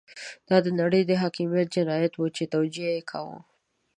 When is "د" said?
0.65-0.67, 1.05-1.11